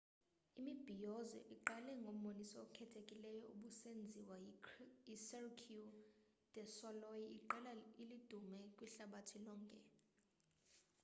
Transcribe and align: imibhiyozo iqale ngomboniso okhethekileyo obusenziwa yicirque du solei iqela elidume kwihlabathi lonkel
imibhiyozo 0.59 1.37
iqale 1.55 1.91
ngomboniso 2.01 2.57
okhethekileyo 2.65 3.43
obusenziwa 3.51 4.35
yicirque 4.45 5.81
du 6.53 6.63
solei 6.75 7.25
iqela 7.37 7.71
elidume 8.13 8.59
kwihlabathi 8.75 9.37
lonkel 9.45 9.83